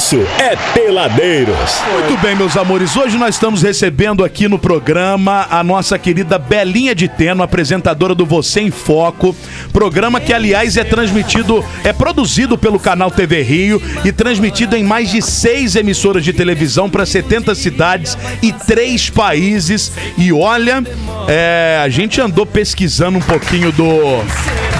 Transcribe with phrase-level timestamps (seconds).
[0.00, 1.82] isso é Peladeiros.
[1.92, 2.96] Muito bem, meus amores.
[2.96, 8.24] Hoje nós estamos recebendo aqui no programa a nossa querida Belinha de Teno, apresentadora do
[8.24, 9.36] Você em Foco.
[9.74, 15.10] Programa que, aliás, é transmitido, é produzido pelo canal TV Rio e transmitido em mais
[15.10, 19.92] de seis emissoras de televisão para 70 cidades e três países.
[20.16, 20.82] E olha,
[21.28, 24.22] é, a gente andou pesquisando um pouquinho do,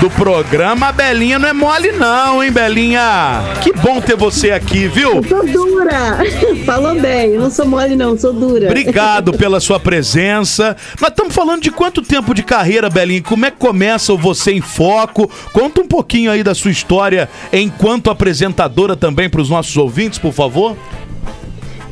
[0.01, 0.91] do programa.
[0.93, 3.43] Belinha não é mole, não, hein, Belinha?
[3.63, 5.23] Que bom ter você aqui, viu?
[5.23, 6.19] Sou dura.
[6.65, 8.67] Falou bem, eu não sou mole não, sou dura.
[8.67, 10.75] Obrigado pela sua presença.
[10.99, 13.23] Nós estamos falando de quanto tempo de carreira, Belinha?
[13.23, 15.31] Como é que começa o Você em Foco?
[15.53, 20.33] Conta um pouquinho aí da sua história enquanto apresentadora também para os nossos ouvintes, por
[20.33, 20.77] favor.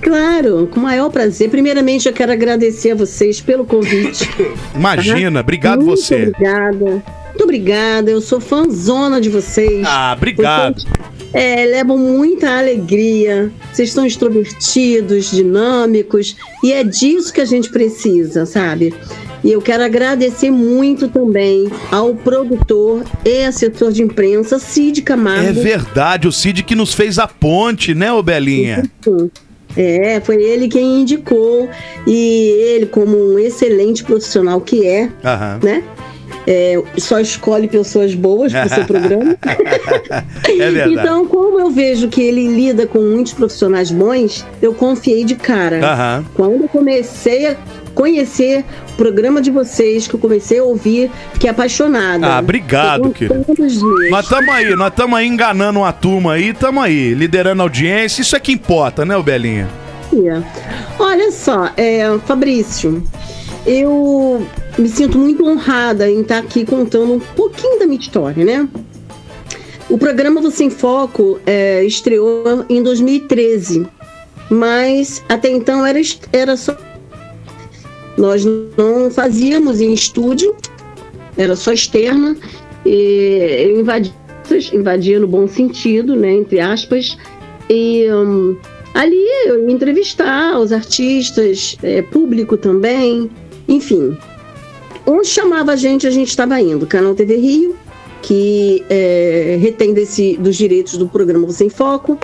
[0.01, 1.51] Claro, com o maior prazer.
[1.51, 4.31] Primeiramente, eu quero agradecer a vocês pelo convite.
[4.75, 6.33] Imagina, obrigado Muito você.
[6.35, 7.18] Obrigada.
[7.49, 8.11] Obrigada.
[8.11, 9.83] Eu sou fãzona de vocês.
[9.87, 10.83] Ah, obrigado.
[10.83, 10.93] Vocês,
[11.33, 13.51] é, levam muita alegria.
[13.73, 16.37] Vocês são extrovertidos, dinâmicos.
[16.63, 18.93] E é disso que a gente precisa, sabe?
[19.43, 25.49] E eu quero agradecer muito também ao produtor e assessor de imprensa, Cid Camargo.
[25.49, 28.91] É verdade, o Cid que nos fez a ponte, né, ô Belinha?
[29.75, 31.69] É, foi ele quem indicou
[32.07, 35.61] e ele, como um excelente profissional que é, Aham.
[35.63, 35.85] né?
[36.51, 39.37] É, só escolhe pessoas boas para o seu programa.
[40.49, 40.95] É verdade.
[40.95, 45.79] Então, como eu vejo que ele lida com muitos profissionais bons, eu confiei de cara.
[45.85, 46.25] Aham.
[46.35, 47.57] Quando eu comecei a
[47.95, 52.27] conhecer o programa de vocês, que eu comecei a ouvir, fiquei apaixonada.
[52.27, 53.45] Ah, obrigado, querido.
[54.11, 58.23] Nós estamos aí, nós estamos aí enganando uma turma aí, estamos aí, liderando a audiência,
[58.23, 59.69] isso é que importa, né, ô Belinha?
[60.99, 63.03] Olha só, é, Fabrício,
[63.67, 64.47] eu
[64.79, 68.69] me sinto muito honrada em estar aqui contando um pouquinho da minha história, né?
[69.91, 73.87] O programa Você em Foco é, estreou em 2013,
[74.51, 75.99] mas até então era,
[76.33, 76.77] era só.
[78.17, 80.55] Nós não fazíamos em estúdio,
[81.37, 82.37] era só externa.
[82.85, 84.13] E eu invadia,
[84.73, 86.33] invadia no bom sentido, né?
[86.35, 87.17] Entre aspas.
[87.69, 88.57] E hum,
[88.95, 93.31] ali eu entrevistar os artistas, é, público também,
[93.67, 94.17] enfim.
[95.11, 96.87] Onde chamava a gente, a gente estava indo.
[96.87, 97.75] Canal TV Rio,
[98.21, 102.19] que é, retém desse, dos direitos do programa Você em Foco,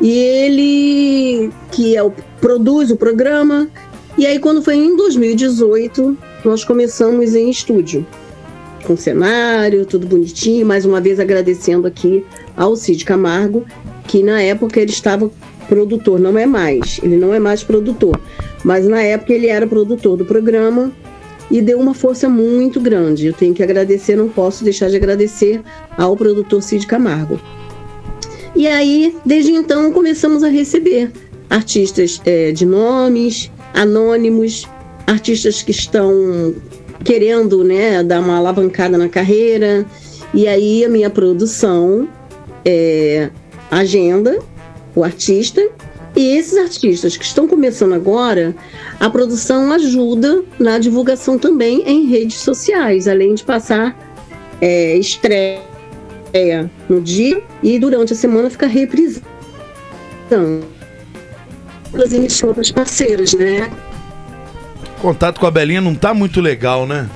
[0.00, 3.68] e ele que é o, produz o programa.
[4.16, 8.06] E aí, quando foi em 2018, nós começamos em estúdio,
[8.86, 10.64] com cenário, tudo bonitinho.
[10.64, 12.24] Mais uma vez agradecendo aqui
[12.56, 13.66] ao Cid Camargo,
[14.08, 15.30] que na época ele estava
[15.68, 18.18] produtor, não é mais, ele não é mais produtor,
[18.64, 20.90] mas na época ele era produtor do programa
[21.50, 23.26] e deu uma força muito grande.
[23.26, 25.62] Eu tenho que agradecer, não posso deixar de agradecer
[25.96, 27.40] ao produtor Cid Camargo.
[28.56, 31.10] E aí, desde então, começamos a receber
[31.50, 34.66] artistas eh, de nomes, anônimos,
[35.06, 36.54] artistas que estão
[37.04, 39.84] querendo né, dar uma alavancada na carreira.
[40.32, 42.08] E aí, a minha produção
[42.64, 43.28] é,
[43.70, 44.38] agenda
[44.94, 45.68] o artista.
[46.16, 48.54] E esses artistas que estão começando agora,
[49.00, 53.96] a produção ajuda na divulgação também em redes sociais, além de passar
[54.60, 55.60] é, estreia
[56.88, 59.24] no dia e durante a semana ficar reprisando
[62.04, 63.70] as emissoras parceiras, né?
[65.00, 67.08] Contato com a Belinha não tá muito legal, né?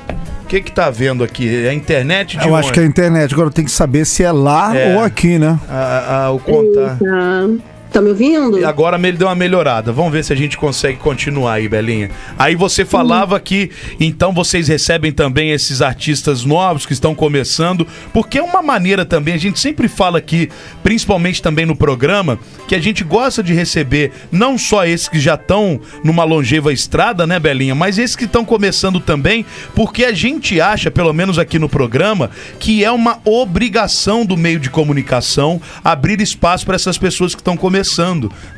[0.45, 1.65] O que que tá vendo aqui?
[1.67, 2.75] É a internet de Eu acho onde?
[2.75, 3.35] que é a internet.
[3.35, 4.95] Agora tem que saber se é lá É.
[4.97, 5.59] ou aqui, né?
[5.69, 7.03] A- a- o contato.
[7.05, 7.78] Eita.
[7.93, 8.59] Tá me ouvindo?
[8.59, 9.91] E agora ele deu uma melhorada.
[9.93, 12.11] Vamos ver se a gente consegue continuar aí, Belinha.
[12.39, 18.39] Aí você falava que então vocês recebem também esses artistas novos que estão começando, porque
[18.39, 20.51] é uma maneira também, a gente sempre fala aqui,
[20.83, 25.35] principalmente também no programa, que a gente gosta de receber não só esses que já
[25.35, 30.61] estão numa longeva estrada, né, Belinha, mas esses que estão começando também, porque a gente
[30.61, 36.21] acha, pelo menos aqui no programa, que é uma obrigação do meio de comunicação abrir
[36.21, 37.78] espaço para essas pessoas que estão começando,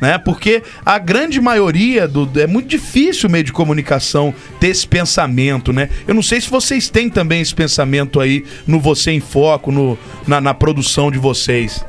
[0.01, 0.17] né?
[0.17, 5.71] Porque a grande maioria do é muito difícil o meio de comunicação ter esse pensamento,
[5.73, 5.89] né?
[6.07, 9.97] Eu não sei se vocês têm também esse pensamento aí no Você em Foco, no,
[10.27, 11.83] na, na produção de vocês.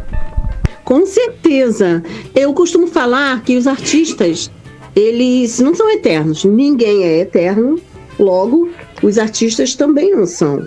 [0.84, 2.02] Com certeza.
[2.34, 4.50] Eu costumo falar que os artistas,
[4.94, 6.44] eles não são eternos.
[6.44, 7.80] Ninguém é eterno.
[8.18, 8.70] Logo,
[9.02, 10.66] os artistas também não são.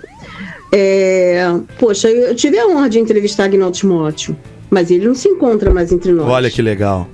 [0.72, 1.44] É,
[1.78, 4.36] Poxa, eu tive a honra de entrevistar Agnaldo Timóteo,
[4.70, 6.28] mas ele não se encontra mais entre nós.
[6.28, 7.08] Olha que legal.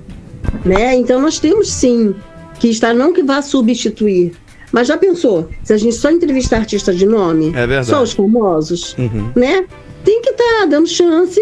[0.65, 0.95] né?
[0.95, 2.13] Então nós temos sim
[2.59, 4.33] que estar não que vá substituir,
[4.71, 5.49] mas já pensou?
[5.63, 7.87] Se a gente só entrevistar artista de nome, É verdade.
[7.87, 9.31] só os famosos, Uhum.
[9.35, 9.65] né?
[10.03, 11.41] Tem que estar dando chance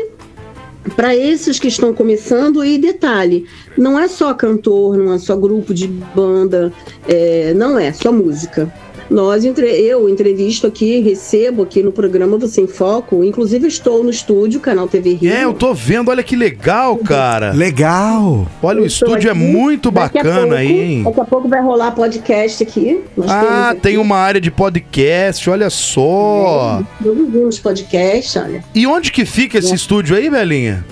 [0.95, 3.45] para esses que estão começando e detalhe,
[3.77, 6.73] não é só cantor, não é só grupo de banda,
[7.07, 8.71] é, não é só música.
[9.11, 14.09] Nós, entre, eu entrevisto aqui, recebo aqui no programa Você em Foco, inclusive estou no
[14.09, 15.33] estúdio, canal TV Rio.
[15.33, 17.51] É, eu tô vendo, olha que legal, cara.
[17.51, 18.47] Legal.
[18.63, 19.41] Olha, o Estou estúdio é aqui.
[19.41, 21.03] muito Daqui a bacana pouco- aí, hein?
[21.03, 23.01] Daqui a pouco vai rolar podcast aqui.
[23.17, 23.81] Nós Ah, aqui.
[23.81, 26.81] tem uma área de podcast, olha só.
[27.03, 28.63] Produzimos podcast, olha.
[28.73, 30.85] E onde que fica esse estúdio aí, Belinha?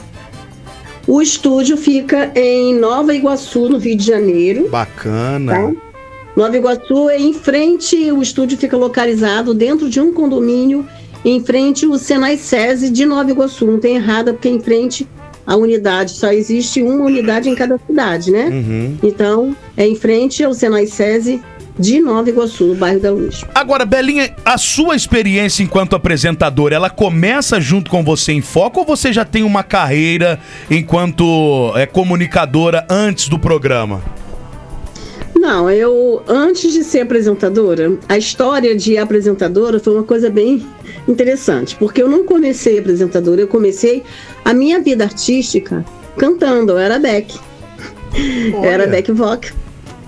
[1.08, 4.68] O estúdio fica em Nova Iguaçu, no Rio de Janeiro.
[4.70, 5.54] Bacana.
[5.54, 5.89] Tá?
[6.40, 10.88] Nova Iguaçu é em frente, o estúdio fica localizado dentro de um condomínio,
[11.26, 13.66] em frente o Senai SESI de Nova Iguaçu.
[13.66, 15.06] Não tem errado, porque em frente
[15.46, 16.12] à unidade.
[16.12, 18.46] Só existe uma unidade em cada cidade, né?
[18.46, 18.98] Uhum.
[19.04, 21.42] Então, é em frente ao Senai SESI
[21.78, 23.44] de Nova Iguaçu, no bairro da Luz.
[23.54, 28.86] Agora, Belinha, a sua experiência enquanto apresentadora, ela começa junto com você em foco ou
[28.86, 30.40] você já tem uma carreira
[30.72, 34.02] enquanto é, comunicadora antes do programa?
[35.40, 40.68] Não, eu, antes de ser apresentadora, a história de apresentadora foi uma coisa bem
[41.08, 44.04] interessante, porque eu não comecei apresentadora, eu comecei
[44.44, 45.86] a minha vida artística
[46.18, 47.40] cantando, eu era back.
[48.54, 49.52] Eu era back vocal.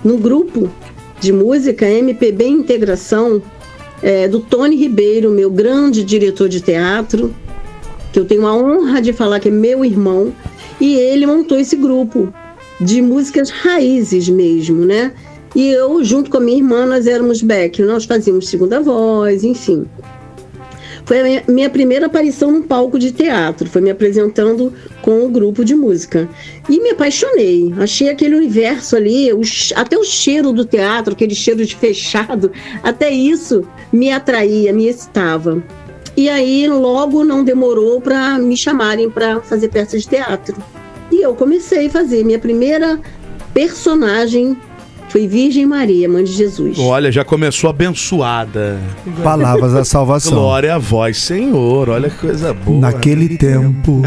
[0.04, 0.70] No grupo
[1.18, 3.42] de música MPB Integração,
[4.02, 7.34] é, do Tony Ribeiro, meu grande diretor de teatro,
[8.12, 10.30] que eu tenho a honra de falar que é meu irmão,
[10.78, 12.34] e ele montou esse grupo
[12.84, 15.12] de músicas raízes mesmo, né?
[15.54, 19.86] E eu, junto com a minha irmã, nós éramos back, nós fazíamos segunda voz, enfim.
[21.04, 25.64] Foi a minha, primeira aparição num palco de teatro, foi me apresentando com o grupo
[25.64, 26.28] de música.
[26.68, 29.28] E me apaixonei, achei aquele universo ali,
[29.74, 32.52] até o cheiro do teatro, aquele cheiro de fechado,
[32.82, 35.62] até isso me atraía, me excitava.
[36.16, 40.54] E aí, logo não demorou para me chamarem para fazer peças de teatro.
[41.22, 42.24] Eu comecei a fazer.
[42.24, 43.00] Minha primeira
[43.54, 44.56] personagem
[45.08, 46.78] foi Virgem Maria, mãe de Jesus.
[46.78, 48.78] Olha, já começou abençoada.
[49.22, 50.32] Palavras da salvação.
[50.32, 51.90] Glória a vós, Senhor.
[51.90, 52.80] Olha que coisa boa.
[52.80, 54.00] Naquele tempo.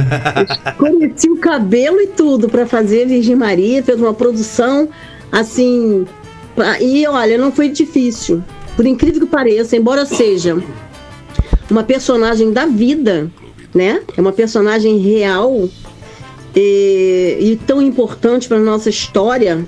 [0.77, 4.89] Conheci o cabelo e tudo para fazer Virgem Maria, fez uma produção
[5.31, 6.05] assim.
[6.55, 8.41] pra- E olha, não foi difícil.
[8.75, 10.57] Por incrível que pareça, embora seja
[11.69, 13.29] uma personagem da vida,
[13.73, 14.01] né?
[14.17, 15.69] É uma personagem real
[16.55, 19.65] e, e tão importante para nossa história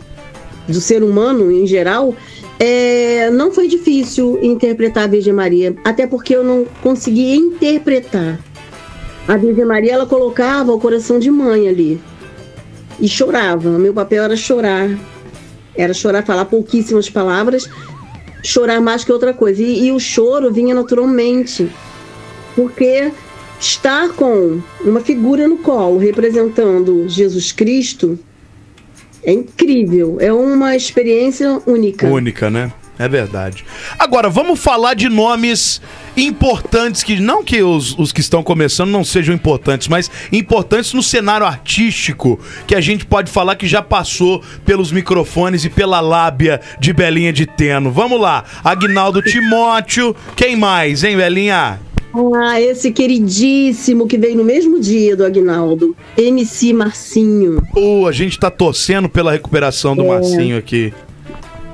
[0.67, 2.15] do ser humano em geral.
[2.59, 8.39] é, não foi difícil interpretar a Virgem Maria, até porque eu não conseguia interpretar.
[9.27, 11.99] A Virgem Maria, ela colocava o coração de mãe ali.
[12.99, 13.77] E chorava.
[13.77, 14.89] Meu papel era chorar.
[15.75, 17.69] Era chorar, falar pouquíssimas palavras,
[18.41, 19.61] chorar mais que outra coisa.
[19.61, 21.69] E, e o choro vinha naturalmente.
[22.55, 23.11] Porque
[23.59, 28.19] estar com uma figura no colo representando Jesus Cristo
[29.23, 30.17] é incrível.
[30.19, 32.07] É uma experiência única.
[32.07, 32.71] Única, né?
[32.99, 33.63] É verdade.
[33.99, 35.79] Agora, vamos falar de nomes
[36.15, 41.03] importantes que não que os, os que estão começando não sejam importantes, mas importantes no
[41.03, 46.59] cenário artístico, que a gente pode falar que já passou pelos microfones e pela lábia
[46.79, 47.91] de Belinha de Teno.
[47.91, 48.43] Vamos lá.
[48.63, 51.86] Agnaldo Timóteo, quem mais, hein, Belinha?
[52.13, 57.61] Ah, esse queridíssimo que veio no mesmo dia do Agnaldo, MC Marcinho.
[57.73, 60.93] Pô, a gente tá torcendo pela recuperação do Marcinho aqui.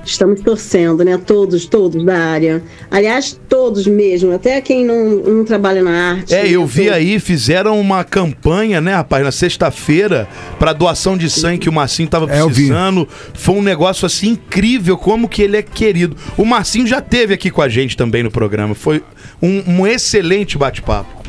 [0.05, 1.17] Estamos torcendo, né?
[1.17, 2.62] Todos, todos da área.
[2.91, 6.33] Aliás, todos mesmo, até quem não, não trabalha na arte.
[6.33, 6.50] É, né?
[6.51, 6.98] eu vi Todos.
[6.98, 10.27] aí, fizeram uma campanha, né, rapaz, na sexta-feira,
[10.60, 12.45] pra doação de sangue que o Marcinho tava É, vi.
[12.45, 13.07] precisando.
[13.33, 16.15] Foi um negócio assim incrível, como que ele é querido.
[16.38, 18.75] O Marcinho já teve aqui com a gente também no programa.
[18.75, 19.01] Foi
[19.41, 21.24] um, um excelente bate-papo.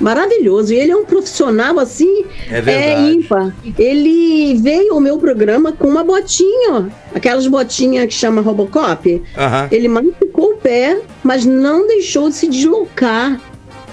[0.00, 0.72] Maravilhoso.
[0.72, 2.24] E ele é um profissional assim.
[2.50, 3.12] É verdade.
[3.18, 3.54] ímpar.
[3.78, 6.82] Ele veio ao meu programa com uma botinha, ó.
[7.14, 9.22] Aquelas botinhas que chama Robocop.
[9.36, 9.68] Aham.
[9.70, 13.40] Ele machucou o pé, mas não deixou de se deslocar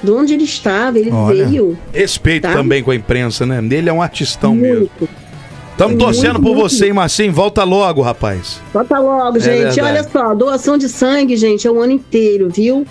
[0.03, 0.99] de onde ele estava.
[0.99, 1.45] Ele Olha.
[1.47, 1.77] veio.
[1.93, 2.53] Respeito Tá.
[2.53, 3.59] também com a imprensa, né?
[3.71, 4.89] Ele é um artistão mesmo.
[4.99, 5.23] Muito.
[5.71, 6.69] Estamos Muito, torcendo por muito.
[6.69, 7.33] você, hein, Marcinho?
[7.33, 8.61] Volta logo, rapaz.
[8.71, 9.79] Bota logo, gente.
[9.79, 9.83] É.
[9.83, 12.85] Olha só, doação de sangue, gente, é o ano inteiro, viu?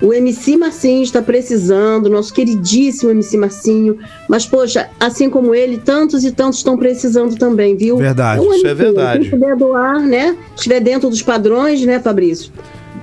[0.00, 3.98] O MC Marcinho está precisando, nosso queridíssimo MC Marcinho.
[4.28, 7.96] Mas, poxa, assim como ele, tantos e tantos estão precisando também, viu?
[7.96, 9.20] Verdade, o ano isso é verdade.
[9.22, 10.36] Quem puder doar, né?
[10.54, 12.52] Estiver dentro dos padrões, né, Fabrício?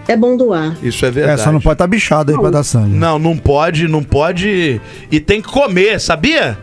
[0.08, 0.76] É bom doar.
[0.84, 1.42] Isso é É, verdade.
[1.42, 2.94] só não pode estar bichado aí pra dar sangue.
[2.96, 4.82] Não, não pode, não pode.
[5.12, 6.58] E tem que comer, sabia?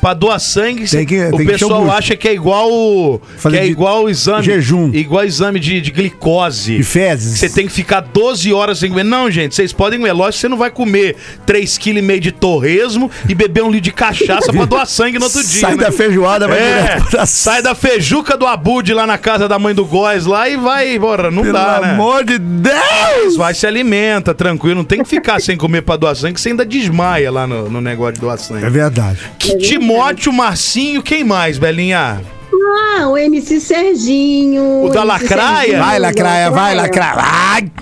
[0.00, 3.20] Pra doar sangue, Tem que- o tem que pessoal um- acha que é igual o-
[3.50, 4.90] que é igual exame jejum.
[4.92, 6.76] igual exame de, de glicose.
[6.76, 7.38] De fezes.
[7.38, 9.04] Você tem que ficar 12 horas sem comer.
[9.04, 10.12] Não, gente, vocês podem comer.
[10.12, 13.92] Lógico que você não vai comer 3,5 kg de torresmo e beber um litro de
[13.92, 15.60] cachaça pra doar sangue no outro dia.
[15.60, 15.84] Sai né?
[15.84, 19.74] da feijoada, vai É, pra sai da feijuca do Abude lá na casa da mãe
[19.74, 21.90] do Góis lá e vai, bora, não Pelo dá, né?
[21.92, 23.36] amor de Deus!
[23.36, 24.76] Vai, se alimenta, tranquilo.
[24.76, 27.68] Não tem que ficar sem comer pra doar sangue, que você ainda desmaia lá no,
[27.70, 28.68] no negócio de doar É sangue.
[28.70, 29.18] verdade.
[29.38, 32.20] Que Timóteo, Marcinho, quem mais, Belinha?
[32.98, 34.82] Ah, o MC Serginho.
[34.84, 35.60] O da Lacraia?
[35.60, 37.14] Serginho, Vai, lacraia, vai, Lacraia.
[37.14, 37.72] Vai!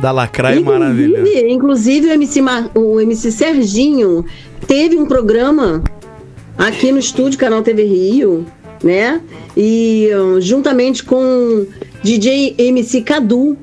[0.00, 1.50] Da Lacraia é maravilha.
[1.52, 4.24] Inclusive, o, MC Mar- o MC Serginho
[4.66, 5.82] teve um programa
[6.56, 8.46] aqui no estúdio Canal TV Rio,
[8.82, 9.20] né?
[9.54, 11.66] E uh, juntamente com
[12.02, 13.58] DJ MC Cadu.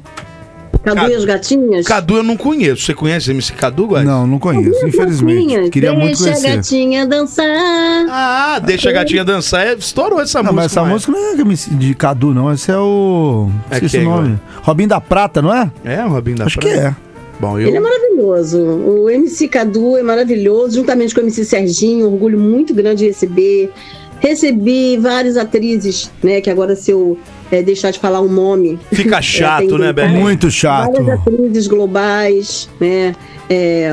[0.83, 1.11] Cadu Cadu.
[1.11, 1.85] e as gatinhas.
[1.85, 2.81] Cadu eu não conheço.
[2.83, 4.05] Você conhece MC Cadu, Góis?
[4.05, 5.69] Não, não conheço, Gatinhas, infelizmente.
[5.69, 6.55] Queria muito Deixa a conhecer.
[6.57, 8.05] gatinha dançar.
[8.09, 9.65] Ah, deixa a gatinha dançar.
[9.65, 10.61] É, Estourou essa Não, música.
[10.61, 11.35] mas essa música não é
[11.77, 12.51] de Cadu, não.
[12.51, 13.49] Esse é o.
[13.71, 14.39] É Esqueci o nome.
[14.61, 15.71] Robinho da Prata, não é?
[15.85, 16.97] É, o Robinho da Acho que Praia?
[16.99, 17.13] é.
[17.39, 17.81] Bom, Ele é eu.
[17.81, 18.59] maravilhoso.
[18.61, 23.05] O MC Cadu é maravilhoso, juntamente com o MC Serginho, um orgulho muito grande de
[23.07, 23.71] receber.
[24.19, 26.39] Recebi várias atrizes, né?
[26.39, 26.91] Que agora, se
[27.53, 28.79] eh, deixar de falar o nome.
[28.91, 30.19] Fica chato, tem né, Belinha?
[30.19, 30.91] Muito chato.
[30.93, 33.15] Várias atrizes globais, né?
[33.47, 33.91] É,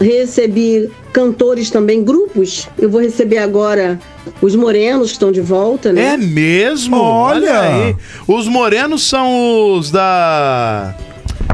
[0.00, 2.68] recebi cantores também, grupos.
[2.78, 4.00] Eu vou receber agora
[4.40, 6.14] os morenos que estão de volta, né?
[6.14, 6.96] É mesmo?
[6.96, 7.60] Olha!
[7.60, 7.96] aí.
[8.26, 10.94] Os morenos são os da.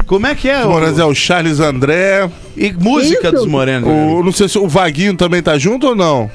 [0.05, 0.61] Como é que é?
[0.61, 2.29] Os Morenos é o Charles André.
[2.55, 3.37] E música Isso.
[3.37, 3.89] dos morenos.
[3.89, 6.31] O, não sei se o Vaguinho também tá junto ou não.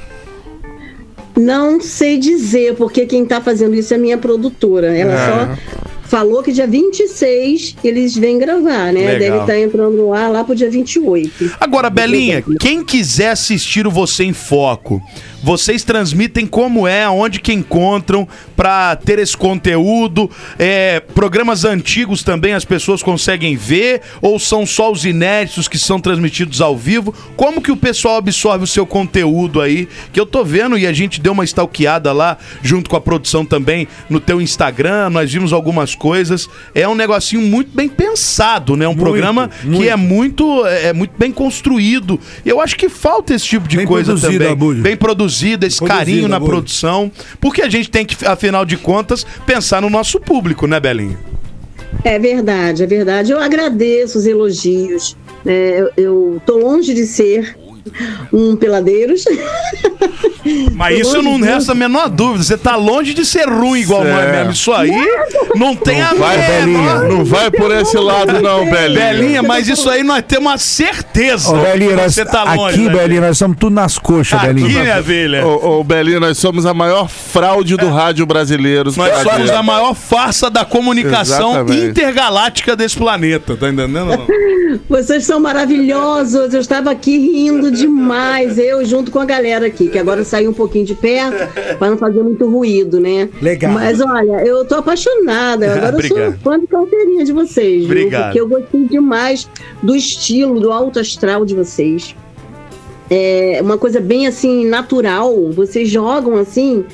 [1.36, 4.96] Não sei dizer, porque quem tá fazendo isso é a minha produtora.
[4.96, 5.26] Ela É.
[5.56, 5.58] só
[6.06, 9.00] falou que dia 26 eles vêm gravar, né?
[9.00, 9.18] Legal.
[9.18, 11.52] Deve estar entrando no ar lá pro dia 28.
[11.60, 15.02] Agora, Belinha, quem quiser assistir o Você em Foco,
[15.44, 20.30] vocês transmitem como é, aonde que encontram pra ter esse conteúdo?
[20.58, 24.00] É, programas antigos também as pessoas conseguem ver?
[24.22, 27.14] Ou são só os inéditos que são transmitidos ao vivo?
[27.36, 29.86] Como que o pessoal absorve o seu conteúdo aí?
[30.14, 33.44] Que eu tô vendo e a gente deu uma stalkeada lá, junto com a produção
[33.44, 36.48] também, no teu Instagram, nós vimos algumas coisas.
[36.74, 38.88] É um negocinho muito bem pensado, né?
[38.88, 42.18] Um programa que é muito, é muito bem construído.
[42.46, 44.48] E eu acho que falta esse tipo de Bem coisa também.
[44.48, 44.80] Abud.
[44.80, 47.10] Bem produzido, esse Produzido, carinho na produção.
[47.40, 51.18] Porque a gente tem que, afinal de contas, pensar no nosso público, né, Belinha?
[52.02, 53.32] É verdade, é verdade.
[53.32, 55.16] Eu agradeço os elogios.
[55.44, 55.80] né?
[55.80, 57.56] eu, eu tô longe de ser
[58.32, 59.24] um peladeiros.
[60.74, 62.44] Mas isso não resta a menor dúvida.
[62.44, 64.32] Você tá longe de ser ruim igual nós É.
[64.32, 64.52] mesmo.
[64.52, 64.90] Isso aí
[65.54, 66.94] não tem a Vai, menor- Belinha.
[67.08, 69.00] Não vai por esse lado, não, Belinha.
[69.12, 71.50] Belinha, mas isso aí nós temos uma certeza.
[71.54, 72.74] Ô, Belinha, nós, você tá longe.
[72.74, 72.92] aqui, né?
[73.02, 74.82] Belinha, nós somos tudo nas coxas, Aqui, Belinha.
[74.82, 75.46] minha filha.
[75.46, 78.84] Ô, ô, Belinha, nós somos a maior fraude do rádio brasileiro.
[78.86, 79.58] Nós somos Brincadeira.
[79.58, 81.86] a maior farsa da comunicação Exatamente.
[81.86, 84.04] intergaláctica desse planeta, tá entendendo?
[84.04, 84.26] não?
[84.88, 86.52] Vocês são maravilhosos.
[86.52, 88.58] Eu estava aqui rindo demais.
[88.58, 91.46] Eu junto com a galera aqui, que agora saiu um pouquinho de perto
[91.78, 93.28] para não fazer muito ruído, né?
[93.42, 93.72] Legal.
[93.72, 95.74] Mas olha, eu tô apaixonada.
[95.74, 97.86] Agora eu sou fã de carteirinha de vocês, viu?
[97.86, 98.24] Obrigado.
[98.24, 99.48] Porque eu gostei demais
[99.82, 102.14] do estilo, do alto astral de vocês.
[103.10, 105.50] É uma coisa bem assim natural.
[105.52, 106.84] Vocês jogam assim,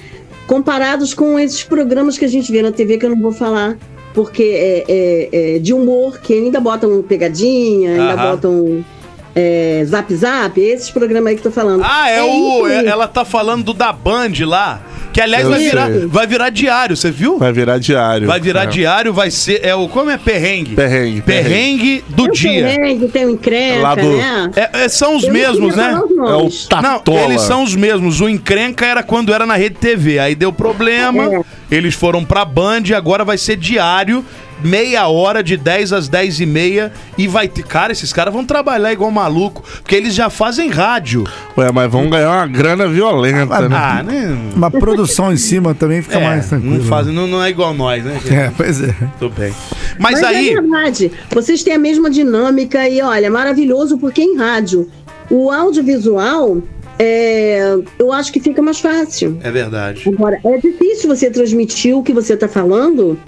[0.47, 3.77] comparados com esses programas que a gente vê na TV que eu não vou falar.
[4.13, 8.31] Porque é, é- é de humor, que ainda botam pegadinha, ainda Aham.
[8.33, 8.85] botam
[9.35, 11.83] é, zap zap, esses programas aí que eu tô falando.
[11.85, 12.67] Ah, é, o.
[12.67, 14.83] isso é- ela tá falando do da Band lá.
[15.13, 17.37] Que aliás Eu vai virar, vai virar diário, você viu?
[17.37, 18.29] Vai virar diário.
[18.29, 18.67] Vai virar É.
[18.67, 19.61] diário, vai ser.
[19.65, 19.89] É o.
[19.89, 20.77] Como é perrengue?
[20.77, 21.21] Perrengue.
[21.23, 22.65] Perrengue do Tem o dia.
[22.65, 24.51] perrengue, tem o encrenca, Lá do- né?
[24.55, 25.89] É- é, são os Eu mesmos, né?
[25.95, 26.69] os É o nomes.
[26.71, 27.23] Não, Tatola.
[27.25, 28.21] eles são os mesmos.
[28.21, 30.21] O encrenca era quando era na Rede TV.
[30.21, 31.41] Aí deu problema, É.
[31.71, 34.25] eles foram pra Band e agora vai ser diário,
[34.62, 36.93] meia hora, de 10 às 10 e meia.
[37.17, 37.62] E vai ter.
[37.65, 41.25] Cara, esses caras vão trabalhar igual maluco, porque eles já fazem rádio.
[41.57, 43.77] Ué, mas vamos ganhar uma grana violenta, né?
[43.77, 44.37] Ah, né?
[44.55, 46.79] Uma produção em cima também fica É, mais tranquilo.
[46.79, 48.19] não, fazem, não, não é igual nós, né?
[48.31, 48.95] É, pois é.
[49.19, 49.53] Tudo bem.
[49.99, 50.50] Mas, Mas aí.
[50.50, 51.12] é verdade.
[51.33, 54.91] Vocês têm a mesma dinâmica e, olha, maravilhoso porque em rádio,
[55.31, 56.59] o audiovisual,
[57.02, 59.38] é, eu acho que fica mais fácil.
[59.42, 60.07] É verdade.
[60.07, 63.19] Agora, é difícil você transmitir o que você está falando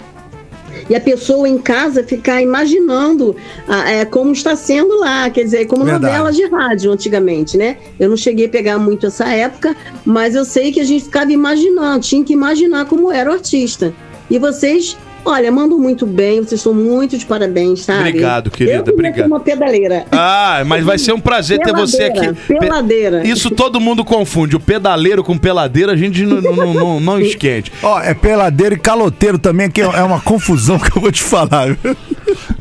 [0.87, 3.35] e a pessoa em casa ficar imaginando
[3.67, 6.05] ah, é, como está sendo lá, quer dizer, como Verdade.
[6.05, 7.77] novela de rádio antigamente, né?
[7.99, 9.75] Eu não cheguei a pegar muito essa época,
[10.05, 13.91] mas eu sei que a gente ficava imaginando, tinha que imaginar como era o artista.
[14.29, 18.09] E vocês Olha, mandam muito bem, vocês estão muito de parabéns, sabe?
[18.09, 19.27] Obrigado, querida, Eu obrigado.
[19.27, 20.05] uma pedaleira.
[20.11, 22.19] Ah, mas vai ser um prazer ter você aqui.
[22.19, 23.27] Peladeira, peladeira.
[23.27, 24.55] Isso todo mundo confunde.
[24.55, 27.71] O pedaleiro com peladeira, a gente não, não, não, não esquente.
[27.81, 31.67] Ó, é peladeiro e caloteiro também, que é uma confusão que eu vou te falar.
[31.73, 31.95] viu?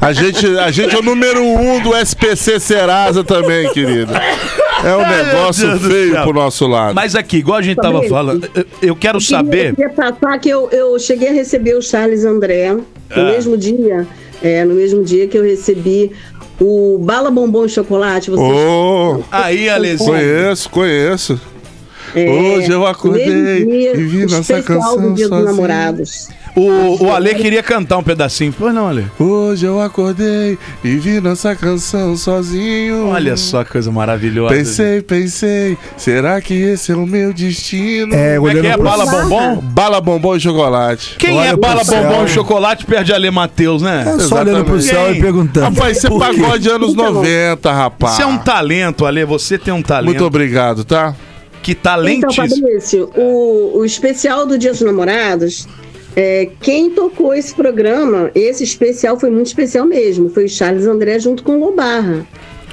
[0.00, 4.12] A gente, a gente é o número um do SPC Serasa também, querido.
[4.84, 6.94] É um negócio feio pro nosso lado.
[6.94, 9.74] Mas aqui, igual a gente tava falando, eu- eu quero Eu saber.
[9.74, 13.24] queria passar que eu, eu cheguei a receber o Charles André no Ah.
[13.24, 14.06] mesmo dia,
[14.42, 16.10] é, no mesmo dia que eu recebi
[16.60, 18.30] o Bala Bombom Chocolate.
[18.30, 20.10] Você Ô, Aí, Alezinho.
[20.10, 21.40] conheço, conheço.
[22.14, 25.46] É, Hoje eu acordei dia, e vi nossa canção do Dia sozinho.
[25.46, 26.28] dos Namorados.
[26.54, 28.54] O, o Ale queria cantar um pedacinho.
[28.56, 29.06] Pois não, Ale?
[29.18, 33.08] Hoje eu acordei e vi nossa canção sozinho.
[33.08, 34.54] Olha só que coisa maravilhosa.
[34.54, 38.14] Pensei, pensei, será que esse é o meu destino?
[38.14, 38.72] É, Como é que é?
[38.74, 39.22] pro Bala céu.
[39.22, 39.56] bombom?
[39.62, 41.16] Bala, bombom e chocolate.
[41.18, 42.02] Quem Olha é bala céu.
[42.02, 44.04] bombom e chocolate perde Ale Matheus, né?
[44.06, 45.16] É só olhando pro céu Quem?
[45.18, 45.74] e perguntando.
[45.74, 46.18] Rapaz, você quê?
[46.18, 48.16] pagode anos Então, 90, rapaz.
[48.16, 49.24] Você é um talento, Ale.
[49.24, 50.04] Você tem um talento.
[50.10, 51.14] Muito obrigado, tá?
[51.62, 52.46] Que Então, talentíssimo.
[52.46, 55.68] Fabrício, o, o especial do Dia dos Namorados,
[56.14, 60.28] é, quem tocou esse programa, esse especial foi muito especial mesmo.
[60.28, 62.26] Foi o Charles André junto com o Lobarra.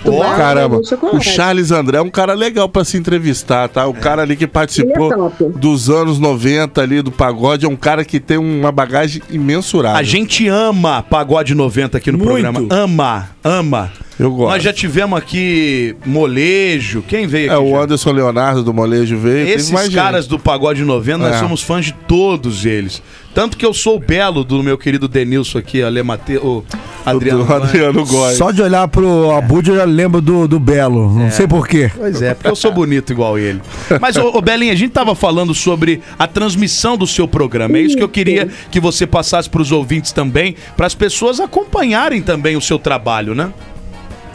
[0.05, 1.21] Ó, Bala Caramba, o.
[1.21, 3.85] Charles André é um cara legal pra se entrevistar, tá?
[3.85, 8.05] O cara ali que participou é dos anos 90 ali do pagode é um cara
[8.05, 9.97] que tem uma bagagem imensurável.
[9.99, 12.29] A gente ama Pagode 90 aqui no Muito.
[12.29, 12.65] programa.
[12.69, 13.91] Ama, ama.
[14.19, 14.51] Eu gosto.
[14.51, 17.01] Nós já tivemos aqui Molejo.
[17.07, 17.63] Quem veio É, aqui?
[17.63, 17.77] o já?
[17.83, 19.47] Anderson Leonardo do Molejo veio.
[19.47, 19.95] Esses mais gente.
[19.95, 21.39] caras do Pagode 90, nós É.
[21.39, 23.01] somos fãs de todos eles.
[23.33, 26.65] Tanto que eu sou o belo do meu querido Denilson aqui, Ale Mateu, o
[27.05, 27.45] Adriano.
[27.45, 28.37] do Adriano Góes.
[28.37, 31.09] Só de olhar pro Abud eu já lembro do, do Belo.
[31.13, 31.89] Não sei porquê.
[31.95, 33.61] Pois é, porque eu sou bonito igual ele.
[34.01, 37.77] Mas, ô, ô Belinha, a gente tava falando sobre a transmissão do seu programa.
[37.77, 42.21] É isso que eu queria que você passasse pros ouvintes também, para as pessoas acompanharem
[42.21, 43.51] também o seu trabalho, né?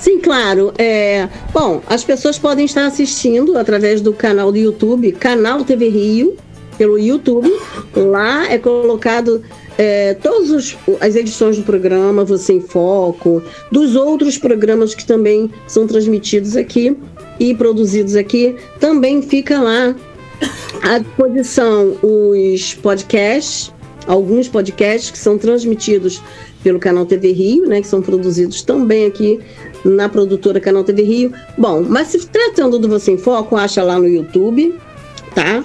[0.05, 0.71] Sim, claro.
[0.77, 6.37] É, bom, as pessoas podem estar assistindo através do canal do YouTube, Canal TV Rio,
[6.77, 7.51] pelo YouTube.
[7.97, 9.43] Lá é colocado
[9.79, 13.43] é, todas as edições do programa, Você em Foco,
[13.73, 16.95] dos outros programas que também são transmitidos aqui
[17.41, 18.57] e produzidos aqui.
[18.79, 19.97] Também fica lá
[20.83, 23.73] à disposição os podcasts,
[24.07, 26.23] alguns podcasts que são transmitidos
[26.63, 29.41] pelo Canal TV Rio, né, que são produzidos também aqui
[29.85, 31.33] na produtora Canal TV Rio.
[31.59, 34.75] Bom, mas se tratando do Você em Foco, acha lá no YouTube,
[35.35, 35.63] tá?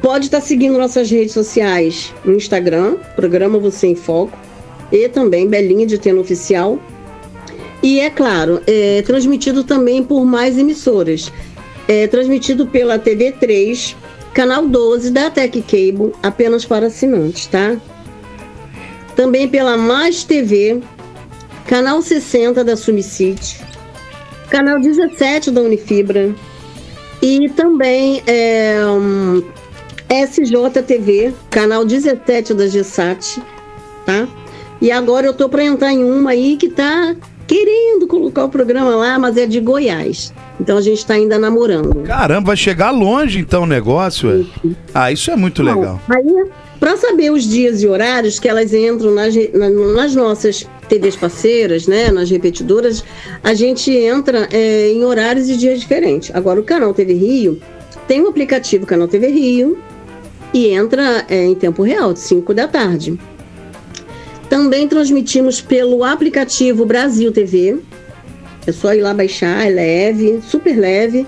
[0.00, 4.36] Pode estar seguindo nossas redes sociais no Instagram, programa Você em Foco,
[4.90, 6.78] e também Belinha de Teno Oficial.
[7.82, 11.32] E é claro, é transmitido também por mais emissoras.
[11.88, 13.94] É transmitido pela TV3,
[14.32, 17.76] canal 12 da Tech Cable, apenas para assinantes, tá?
[19.14, 20.80] Também pela Mais TV,
[21.66, 23.60] canal 60 da Sumicity,
[24.50, 26.34] canal 17 da Unifibra
[27.20, 28.76] e também é,
[30.08, 33.42] SJTV, canal 17 da GSAT,
[34.04, 34.28] tá?
[34.80, 38.94] E agora eu tô para entrar em uma aí que tá querendo colocar o programa
[38.96, 40.32] lá, mas é de Goiás.
[40.60, 42.02] Então a gente tá ainda namorando.
[42.02, 44.70] Caramba, vai chegar longe então o negócio, é?
[44.92, 46.00] Ah, isso é muito Bom, legal.
[46.08, 46.46] Aí,
[46.80, 49.34] para saber os dias e horários que elas entram nas,
[49.94, 53.04] nas nossas TVs parceiras, né, nas repetidoras,
[53.42, 56.30] a gente entra é, em horários e dias diferentes.
[56.34, 57.60] Agora, o Canal TV Rio
[58.06, 59.78] tem um aplicativo Canal TV Rio
[60.52, 63.18] e entra é, em tempo real, de 5 da tarde.
[64.48, 67.78] Também transmitimos pelo aplicativo Brasil TV.
[68.66, 71.26] É só ir lá baixar, é leve, super leve.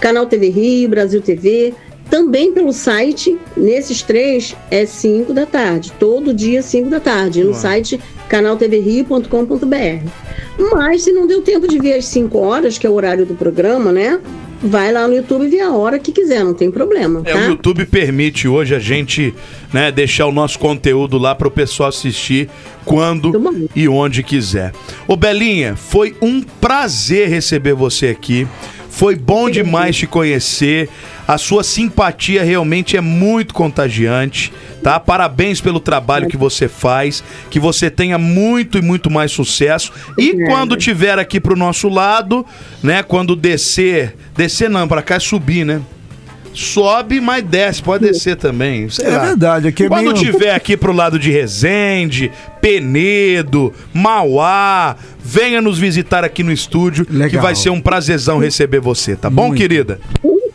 [0.00, 1.74] Canal TV Rio, Brasil TV.
[2.10, 5.92] Também pelo site, nesses três, é 5 da tarde.
[5.98, 7.44] Todo dia, 5 da tarde.
[7.44, 10.08] No site canaltvrio.com.br.
[10.72, 13.34] Mas se não deu tempo de ver às 5 horas, que é o horário do
[13.34, 14.20] programa, né?
[14.62, 17.22] Vai lá no YouTube e vê a hora que quiser, não tem problema.
[17.24, 17.38] É, tá?
[17.38, 19.32] o YouTube permite hoje a gente
[19.72, 22.48] né, deixar o nosso conteúdo lá para o pessoal assistir
[22.84, 23.32] quando
[23.76, 24.72] e onde quiser.
[25.06, 28.48] Ô Belinha, foi um prazer receber você aqui.
[28.98, 30.88] Foi bom demais te conhecer.
[31.28, 34.98] A sua simpatia realmente é muito contagiante, tá?
[34.98, 39.92] Parabéns pelo trabalho que você faz, que você tenha muito e muito mais sucesso.
[40.18, 42.44] E quando tiver aqui pro nosso lado,
[42.82, 45.80] né, quando descer, descer não, para cá é subir, né?
[46.54, 48.88] Sobe, mas desce, pode descer também.
[48.88, 49.24] sei É lá.
[49.26, 52.30] verdade, aqui é Quando meio- tiver aqui pro lado de Resende,
[52.60, 57.42] Penedo, Mauá, venha nos visitar aqui no estúdio, que Legal.
[57.42, 59.58] vai ser um prazerzão receber você, tá bom, Muito.
[59.60, 60.00] querida?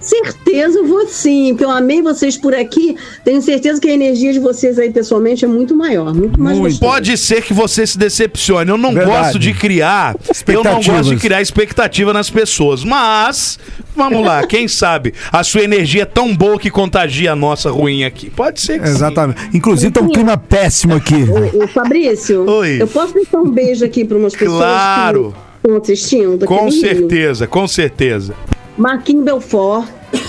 [0.04, 2.98] Certeza eu vou sim, porque eu amei vocês por aqui.
[3.24, 6.78] Tenho certeza que a energia de vocês aí pessoalmente é muito maior, muito mais Muito.
[6.80, 8.70] Pode ser que você se decepcione.
[8.70, 9.18] Eu não Verdade.
[9.18, 10.16] gosto de criar.
[10.48, 12.84] Eu não gosto de criar expectativa nas pessoas.
[12.84, 13.58] Mas,
[13.96, 15.14] vamos lá, quem sabe?
[15.32, 18.30] A sua energia é tão boa que contagia a nossa ruim aqui.
[18.30, 18.94] Pode ser que sim.
[18.96, 19.40] Exatamente.
[19.54, 21.24] Inclusive, tá um clima péssimo aqui.
[21.54, 22.82] Ô, ô, Fabrício, Oi.
[22.82, 25.34] eu posso deixar um beijo aqui para umas pessoas Claro.
[25.62, 26.46] que estão assistindo?
[26.46, 26.72] Com Rio?
[26.72, 28.34] certeza, com certeza.
[28.78, 29.88] Marquinhos Belfort,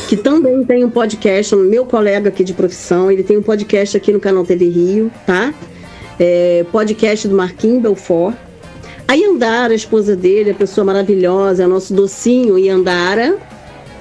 [0.08, 4.12] que também tem um podcast, meu colega aqui de profissão, ele tem um podcast aqui
[4.12, 5.52] no canal TV Rio, tá?
[6.20, 8.34] É, podcast do Marquinhos Belfort.
[9.08, 13.38] A Yandara, a esposa dele, a pessoa maravilhosa, é nosso docinho Yandara,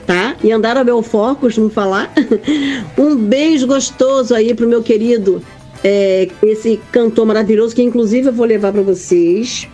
[0.06, 0.36] tá?
[0.44, 2.12] Yandara Belfort, costumo falar.
[2.98, 5.42] um beijo gostoso aí pro meu querido,
[5.84, 9.68] é, esse cantor maravilhoso, que inclusive eu vou levar para vocês.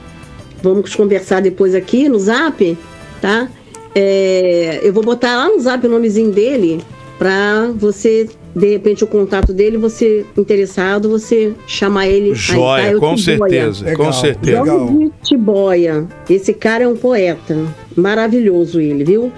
[0.62, 2.78] Vamos conversar depois aqui no zap,
[3.22, 3.50] tá?
[3.95, 6.82] É, eu vou botar lá no zap o nomezinho dele
[7.17, 12.30] pra você, de repente, o contato dele, você interessado, você chamar ele.
[12.30, 12.91] aí, Joia, tá?
[12.91, 13.73] Eu com Tiboia.
[13.73, 14.13] certeza, com Legal.
[14.13, 14.60] certeza.
[14.62, 14.88] Legal.
[14.88, 16.08] Jorge Tiboia.
[16.30, 17.58] Esse cara é um poeta.
[17.95, 19.32] Maravilhoso ele, viu?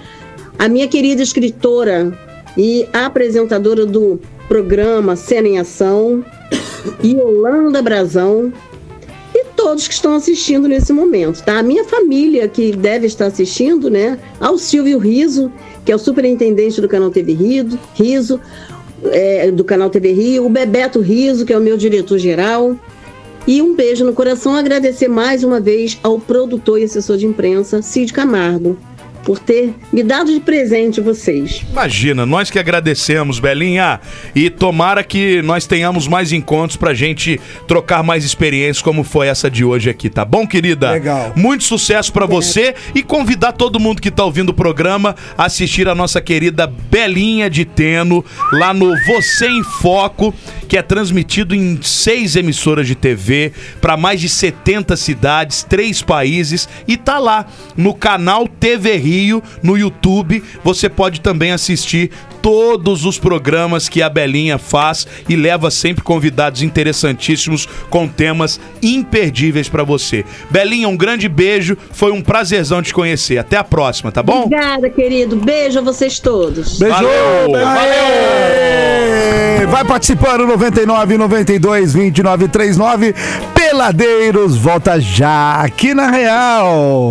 [0.58, 2.16] A minha querida escritora
[2.56, 6.24] e apresentadora do programa Cena em Ação,
[7.02, 8.52] Yolanda Brazão,
[9.56, 11.58] todos que estão assistindo nesse momento, tá?
[11.58, 14.18] A minha família que deve estar assistindo, né?
[14.40, 15.52] Ao Silvio Riso,
[15.84, 18.40] que é o superintendente do canal TV Rio, Riso,
[19.04, 22.76] é, do canal TV Rio, o Bebeto Riso, que é o meu diretor-geral.
[23.46, 27.82] E um beijo no coração, agradecer mais uma vez ao produtor e assessor de imprensa,
[27.82, 28.78] Cid Camargo,
[29.24, 31.64] por ter me dado de presente vocês.
[31.70, 34.00] Imagina, nós que agradecemos, Belinha.
[34.34, 39.50] E tomara que nós tenhamos mais encontros pra gente trocar mais experiências, como foi essa
[39.50, 40.90] de hoje aqui, tá bom, querida?
[40.90, 41.32] Legal.
[41.36, 45.88] Muito sucesso pra você e convidar todo mundo que tá ouvindo o programa a assistir
[45.88, 50.34] a nossa querida Belinha de Teno lá no Você em Foco,
[50.68, 56.68] que é transmitido em seis emissoras de TV para mais de 70 cidades, três países
[56.88, 59.11] e tá lá no canal TV Rio
[59.62, 60.42] no YouTube.
[60.64, 66.62] Você pode também assistir todos os programas que a Belinha faz e leva sempre convidados
[66.62, 70.24] interessantíssimos com temas imperdíveis para você.
[70.50, 73.38] Belinha, um grande beijo, foi um prazerzão te conhecer.
[73.38, 74.42] Até a próxima, tá bom?
[74.44, 75.36] Obrigada, querido.
[75.36, 76.78] Beijo a vocês todos.
[76.78, 76.94] Beijo!
[76.94, 78.92] Valeu, Aê!
[79.66, 83.14] Vai participando 99 92 29 39
[83.54, 87.10] Peladeiros volta já aqui na Real.